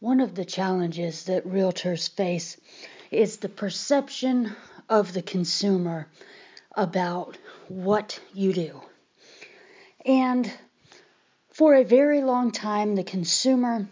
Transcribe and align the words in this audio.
One 0.00 0.20
of 0.20 0.34
the 0.34 0.44
challenges 0.44 1.24
that 1.24 1.46
realtors 1.46 2.10
face 2.10 2.56
is 3.10 3.38
the 3.38 3.48
perception 3.48 4.54
of 4.88 5.12
the 5.12 5.22
consumer 5.22 6.08
about 6.74 7.38
what 7.68 8.20
you 8.34 8.52
do. 8.52 8.82
And 10.04 10.50
for 11.50 11.74
a 11.74 11.84
very 11.84 12.22
long 12.22 12.50
time, 12.50 12.96
the 12.96 13.04
consumer 13.04 13.88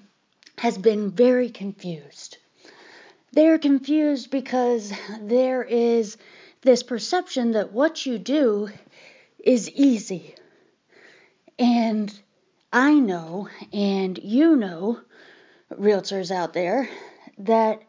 has 0.58 0.76
been 0.76 1.12
very 1.12 1.48
confused. 1.48 2.36
They're 3.32 3.58
confused 3.58 4.30
because 4.30 4.92
there 5.20 5.62
is 5.62 6.18
this 6.60 6.82
perception 6.82 7.52
that 7.52 7.72
what 7.72 8.04
you 8.04 8.18
do 8.18 8.68
is 9.38 9.70
easy. 9.70 10.34
And 11.58 12.12
I 12.72 12.94
know, 12.94 13.48
and 13.72 14.18
you 14.18 14.56
know, 14.56 15.00
realtors 15.78 16.30
out 16.30 16.52
there, 16.52 16.88
that 17.38 17.82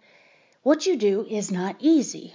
what 0.63 0.85
you 0.85 0.98
do 0.98 1.26
is 1.30 1.52
not 1.52 1.76
easy. 1.80 2.34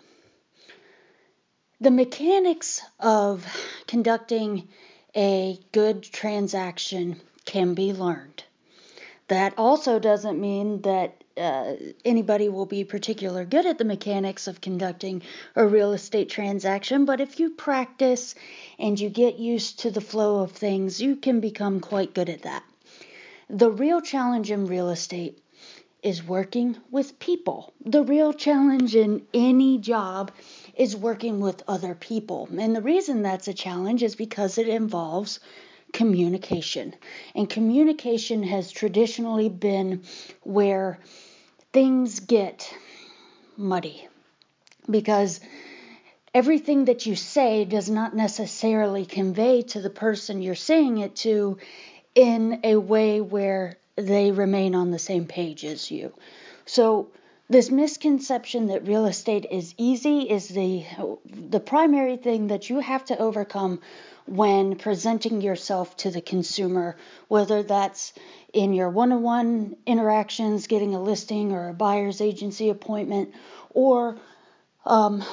The 1.80 1.90
mechanics 1.90 2.82
of 2.98 3.46
conducting 3.86 4.68
a 5.16 5.58
good 5.72 6.02
transaction 6.02 7.20
can 7.44 7.74
be 7.74 7.92
learned. 7.92 8.44
That 9.28 9.54
also 9.58 9.98
doesn't 9.98 10.40
mean 10.40 10.82
that 10.82 11.22
uh, 11.36 11.74
anybody 12.04 12.48
will 12.48 12.66
be 12.66 12.82
particular 12.84 13.44
good 13.44 13.64
at 13.64 13.78
the 13.78 13.84
mechanics 13.84 14.48
of 14.48 14.60
conducting 14.60 15.22
a 15.54 15.66
real 15.66 15.92
estate 15.92 16.28
transaction, 16.28 17.04
but 17.04 17.20
if 17.20 17.38
you 17.38 17.50
practice 17.50 18.34
and 18.78 18.98
you 18.98 19.08
get 19.08 19.38
used 19.38 19.80
to 19.80 19.90
the 19.90 20.00
flow 20.00 20.40
of 20.40 20.52
things, 20.52 21.00
you 21.00 21.14
can 21.14 21.40
become 21.40 21.78
quite 21.80 22.14
good 22.14 22.28
at 22.28 22.42
that. 22.42 22.64
The 23.48 23.70
real 23.70 24.00
challenge 24.00 24.50
in 24.50 24.66
real 24.66 24.90
estate 24.90 25.42
is 26.02 26.22
working 26.22 26.76
with 26.90 27.18
people. 27.18 27.72
The 27.84 28.02
real 28.02 28.32
challenge 28.32 28.94
in 28.94 29.26
any 29.34 29.78
job 29.78 30.30
is 30.76 30.94
working 30.94 31.40
with 31.40 31.62
other 31.66 31.94
people. 31.94 32.48
And 32.56 32.74
the 32.74 32.82
reason 32.82 33.22
that's 33.22 33.48
a 33.48 33.54
challenge 33.54 34.02
is 34.02 34.14
because 34.14 34.58
it 34.58 34.68
involves 34.68 35.40
communication. 35.92 36.94
And 37.34 37.50
communication 37.50 38.42
has 38.44 38.70
traditionally 38.70 39.48
been 39.48 40.02
where 40.42 40.98
things 41.72 42.20
get 42.20 42.72
muddy 43.56 44.06
because 44.88 45.40
everything 46.32 46.84
that 46.84 47.06
you 47.06 47.16
say 47.16 47.64
does 47.64 47.90
not 47.90 48.14
necessarily 48.14 49.04
convey 49.04 49.62
to 49.62 49.80
the 49.80 49.90
person 49.90 50.42
you're 50.42 50.54
saying 50.54 50.98
it 50.98 51.16
to 51.16 51.58
in 52.14 52.60
a 52.64 52.76
way 52.76 53.20
where 53.20 53.76
they 53.98 54.30
remain 54.30 54.74
on 54.74 54.90
the 54.90 54.98
same 54.98 55.26
page 55.26 55.64
as 55.64 55.90
you. 55.90 56.12
So 56.66 57.10
this 57.50 57.70
misconception 57.70 58.66
that 58.66 58.86
real 58.86 59.06
estate 59.06 59.46
is 59.50 59.74
easy 59.78 60.20
is 60.20 60.48
the 60.48 60.84
the 61.24 61.60
primary 61.60 62.16
thing 62.16 62.48
that 62.48 62.68
you 62.68 62.80
have 62.80 63.04
to 63.06 63.18
overcome 63.18 63.80
when 64.26 64.76
presenting 64.76 65.40
yourself 65.40 65.96
to 65.96 66.10
the 66.10 66.20
consumer, 66.20 66.96
whether 67.28 67.62
that's 67.62 68.12
in 68.52 68.74
your 68.74 68.90
one 68.90 69.12
on 69.12 69.22
one 69.22 69.76
interactions, 69.86 70.66
getting 70.66 70.94
a 70.94 71.02
listing 71.02 71.52
or 71.52 71.68
a 71.68 71.74
buyer's 71.74 72.20
agency 72.20 72.68
appointment, 72.68 73.32
or 73.70 74.18
um, 74.84 75.24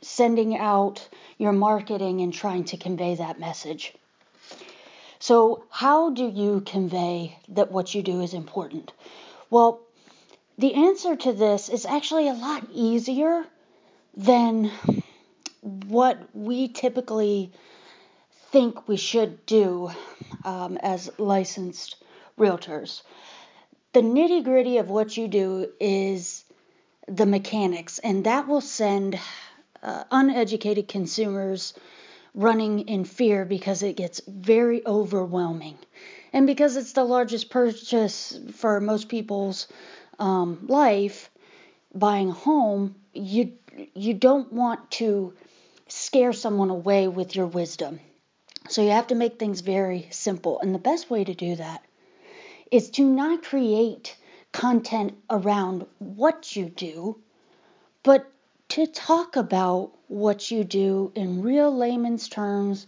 sending 0.00 0.56
out 0.56 1.08
your 1.38 1.52
marketing 1.52 2.20
and 2.20 2.32
trying 2.32 2.64
to 2.64 2.76
convey 2.76 3.16
that 3.16 3.40
message. 3.40 3.92
So, 5.28 5.64
how 5.70 6.10
do 6.10 6.24
you 6.24 6.60
convey 6.60 7.36
that 7.48 7.72
what 7.72 7.92
you 7.96 8.00
do 8.00 8.20
is 8.20 8.32
important? 8.32 8.92
Well, 9.50 9.80
the 10.56 10.74
answer 10.74 11.16
to 11.16 11.32
this 11.32 11.68
is 11.68 11.84
actually 11.84 12.28
a 12.28 12.32
lot 12.32 12.62
easier 12.72 13.44
than 14.16 14.70
what 15.62 16.16
we 16.32 16.68
typically 16.68 17.50
think 18.52 18.86
we 18.86 18.96
should 18.96 19.44
do 19.46 19.90
um, 20.44 20.76
as 20.76 21.10
licensed 21.18 21.96
realtors. 22.38 23.02
The 23.94 24.02
nitty 24.02 24.44
gritty 24.44 24.78
of 24.78 24.90
what 24.90 25.16
you 25.16 25.26
do 25.26 25.72
is 25.80 26.44
the 27.08 27.26
mechanics, 27.26 27.98
and 27.98 28.22
that 28.26 28.46
will 28.46 28.60
send 28.60 29.18
uh, 29.82 30.04
uneducated 30.12 30.86
consumers 30.86 31.74
running 32.36 32.80
in 32.80 33.04
fear 33.04 33.44
because 33.44 33.82
it 33.82 33.96
gets 33.96 34.20
very 34.28 34.86
overwhelming. 34.86 35.76
And 36.32 36.46
because 36.46 36.76
it's 36.76 36.92
the 36.92 37.02
largest 37.02 37.50
purchase 37.50 38.38
for 38.54 38.78
most 38.80 39.08
people's 39.08 39.66
um, 40.18 40.66
life, 40.68 41.30
buying 41.94 42.28
a 42.28 42.32
home, 42.32 42.94
you 43.14 43.54
you 43.94 44.14
don't 44.14 44.52
want 44.52 44.90
to 44.90 45.34
scare 45.88 46.32
someone 46.32 46.70
away 46.70 47.08
with 47.08 47.34
your 47.34 47.46
wisdom. 47.46 48.00
So 48.68 48.82
you 48.82 48.90
have 48.90 49.08
to 49.08 49.14
make 49.14 49.38
things 49.38 49.60
very 49.60 50.08
simple. 50.10 50.60
And 50.60 50.74
the 50.74 50.78
best 50.78 51.10
way 51.10 51.24
to 51.24 51.34
do 51.34 51.56
that 51.56 51.84
is 52.70 52.90
to 52.90 53.04
not 53.04 53.42
create 53.42 54.16
content 54.52 55.14
around 55.30 55.86
what 55.98 56.56
you 56.56 56.66
do, 56.70 57.18
but 58.02 58.30
to 58.76 58.86
talk 58.86 59.36
about 59.36 59.90
what 60.06 60.50
you 60.50 60.62
do 60.62 61.10
in 61.14 61.40
real 61.40 61.74
layman's 61.74 62.28
terms 62.28 62.86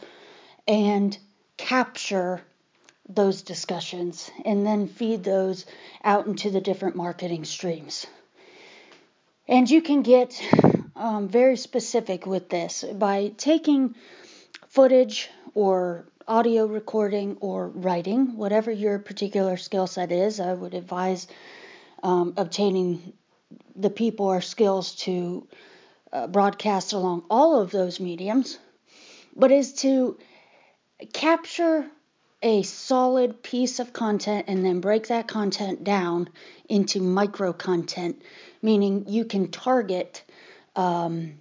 and 0.66 1.16
capture 1.56 2.42
those 3.08 3.40
discussions 3.40 4.30
and 4.44 4.66
then 4.66 4.86
feed 4.86 5.24
those 5.24 5.64
out 6.04 6.26
into 6.26 6.50
the 6.50 6.60
different 6.60 6.94
marketing 6.94 7.42
streams. 7.46 8.06
And 9.48 9.70
you 9.70 9.80
can 9.80 10.02
get 10.02 10.38
um, 10.94 11.26
very 11.26 11.56
specific 11.56 12.26
with 12.26 12.50
this 12.50 12.84
by 12.84 13.32
taking 13.38 13.94
footage 14.68 15.30
or 15.54 16.04
audio 16.26 16.66
recording 16.66 17.38
or 17.40 17.68
writing, 17.68 18.36
whatever 18.36 18.70
your 18.70 18.98
particular 18.98 19.56
skill 19.56 19.86
set 19.86 20.12
is. 20.12 20.38
I 20.38 20.52
would 20.52 20.74
advise 20.74 21.28
um, 22.02 22.34
obtaining 22.36 23.14
the 23.74 23.88
people 23.88 24.26
or 24.26 24.42
skills 24.42 24.94
to 24.96 25.48
uh, 26.12 26.26
broadcast 26.26 26.92
along 26.92 27.24
all 27.30 27.60
of 27.60 27.70
those 27.70 28.00
mediums, 28.00 28.58
but 29.36 29.50
is 29.50 29.72
to 29.74 30.18
capture 31.12 31.86
a 32.42 32.62
solid 32.62 33.42
piece 33.42 33.80
of 33.80 33.92
content 33.92 34.44
and 34.48 34.64
then 34.64 34.80
break 34.80 35.08
that 35.08 35.26
content 35.26 35.82
down 35.82 36.28
into 36.68 37.00
micro 37.00 37.52
content, 37.52 38.22
meaning 38.62 39.04
you 39.08 39.24
can 39.24 39.50
target 39.50 40.22
um, 40.76 41.34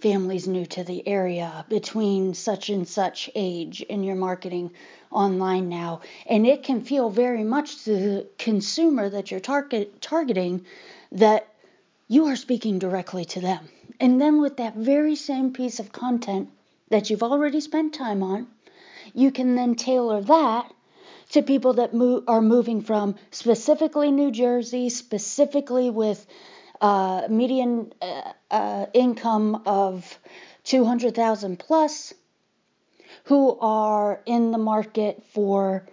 families 0.00 0.46
new 0.48 0.66
to 0.66 0.84
the 0.84 1.06
area 1.06 1.64
between 1.68 2.34
such 2.34 2.68
and 2.68 2.86
such 2.86 3.30
age 3.34 3.80
in 3.82 4.02
your 4.02 4.16
marketing 4.16 4.70
online 5.10 5.68
now. 5.68 6.00
And 6.26 6.46
it 6.46 6.64
can 6.64 6.82
feel 6.82 7.08
very 7.08 7.44
much 7.44 7.84
to 7.84 7.90
the 7.92 8.28
consumer 8.38 9.08
that 9.08 9.30
you're 9.30 9.40
target, 9.40 10.02
targeting 10.02 10.66
that 11.12 11.46
you 12.08 12.26
are 12.26 12.36
speaking 12.36 12.78
directly 12.78 13.24
to 13.26 13.40
them. 13.40 13.68
And 13.98 14.20
then 14.20 14.40
with 14.40 14.58
that 14.58 14.74
very 14.74 15.16
same 15.16 15.52
piece 15.52 15.80
of 15.80 15.92
content 15.92 16.50
that 16.90 17.10
you've 17.10 17.22
already 17.22 17.60
spent 17.60 17.94
time 17.94 18.22
on, 18.22 18.46
you 19.14 19.30
can 19.30 19.54
then 19.54 19.74
tailor 19.74 20.20
that 20.22 20.72
to 21.30 21.42
people 21.42 21.74
that 21.74 21.94
move, 21.94 22.24
are 22.28 22.42
moving 22.42 22.82
from 22.82 23.16
specifically 23.30 24.10
New 24.10 24.30
Jersey, 24.30 24.88
specifically 24.90 25.90
with 25.90 26.26
uh, 26.80 27.26
median 27.28 27.92
uh, 28.02 28.32
uh, 28.50 28.86
income 28.92 29.62
of 29.66 30.18
200,000 30.64 31.58
plus, 31.58 32.12
who 33.24 33.58
are 33.58 34.20
in 34.26 34.52
the 34.52 34.58
market 34.58 35.22
for 35.32 35.86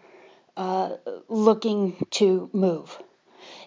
uh, 0.58 0.98
looking 1.30 2.06
to 2.12 2.50
move. 2.54 3.02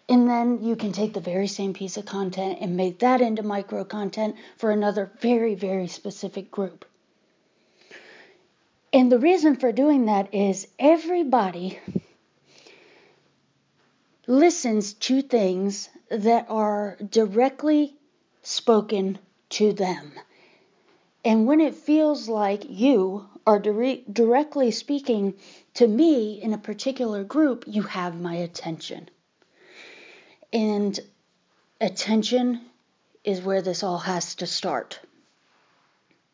And 0.08 0.28
then 0.28 0.62
you 0.62 0.76
can 0.76 0.92
take 0.92 1.14
the 1.14 1.20
very 1.20 1.48
same 1.48 1.72
piece 1.72 1.96
of 1.96 2.06
content 2.06 2.58
and 2.60 2.76
make 2.76 3.00
that 3.00 3.20
into 3.20 3.42
micro 3.42 3.84
content 3.84 4.36
for 4.56 4.70
another 4.70 5.10
very, 5.20 5.54
very 5.56 5.88
specific 5.88 6.50
group. 6.50 6.84
And 8.92 9.10
the 9.10 9.18
reason 9.18 9.56
for 9.56 9.72
doing 9.72 10.06
that 10.06 10.32
is 10.32 10.68
everybody 10.78 11.80
listens 14.28 14.94
to 14.94 15.22
things 15.22 15.88
that 16.08 16.46
are 16.48 16.96
directly 17.10 17.96
spoken 18.42 19.18
to 19.48 19.72
them. 19.72 20.12
And 21.24 21.46
when 21.46 21.60
it 21.60 21.74
feels 21.74 22.28
like 22.28 22.64
you 22.68 23.26
are 23.44 23.58
dire- 23.58 24.02
directly 24.12 24.70
speaking 24.70 25.34
to 25.74 25.88
me 25.88 26.40
in 26.40 26.52
a 26.52 26.58
particular 26.58 27.24
group, 27.24 27.64
you 27.66 27.82
have 27.82 28.20
my 28.20 28.36
attention. 28.36 29.08
And 30.52 30.98
attention 31.80 32.60
is 33.24 33.40
where 33.42 33.62
this 33.62 33.82
all 33.82 33.98
has 33.98 34.36
to 34.36 34.46
start. 34.46 35.00